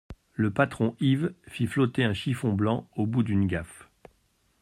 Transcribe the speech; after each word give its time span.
Le 0.33 0.49
patron 0.49 0.95
Yves 0.99 1.31
fit 1.47 1.67
flotter 1.67 2.03
un 2.03 2.15
chiffon 2.15 2.53
blanc 2.53 2.89
au 2.95 3.05
bout 3.05 3.21
d'une 3.21 3.45
gaffe. 3.45 3.87